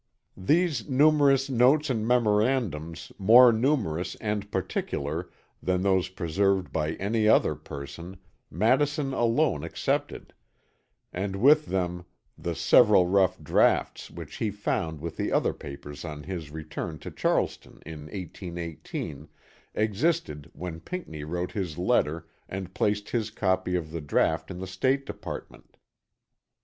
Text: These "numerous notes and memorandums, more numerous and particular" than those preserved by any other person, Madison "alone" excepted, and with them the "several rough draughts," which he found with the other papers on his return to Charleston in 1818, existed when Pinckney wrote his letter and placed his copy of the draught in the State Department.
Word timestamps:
These 0.35 0.89
"numerous 0.89 1.47
notes 1.47 1.87
and 1.91 2.07
memorandums, 2.07 3.11
more 3.19 3.53
numerous 3.53 4.15
and 4.15 4.51
particular" 4.51 5.29
than 5.61 5.83
those 5.83 6.09
preserved 6.09 6.71
by 6.73 6.93
any 6.93 7.27
other 7.27 7.53
person, 7.53 8.17
Madison 8.49 9.13
"alone" 9.13 9.63
excepted, 9.63 10.33
and 11.13 11.35
with 11.35 11.67
them 11.67 12.05
the 12.35 12.55
"several 12.55 13.05
rough 13.05 13.43
draughts," 13.43 14.09
which 14.09 14.37
he 14.37 14.49
found 14.49 15.01
with 15.01 15.17
the 15.17 15.31
other 15.31 15.53
papers 15.53 16.03
on 16.03 16.23
his 16.23 16.49
return 16.49 16.97
to 16.97 17.11
Charleston 17.11 17.79
in 17.85 18.05
1818, 18.09 19.27
existed 19.75 20.49
when 20.55 20.79
Pinckney 20.79 21.23
wrote 21.23 21.51
his 21.51 21.77
letter 21.77 22.27
and 22.49 22.73
placed 22.73 23.11
his 23.11 23.29
copy 23.29 23.75
of 23.75 23.91
the 23.91 24.01
draught 24.01 24.49
in 24.49 24.57
the 24.57 24.65
State 24.65 25.05
Department. 25.05 25.77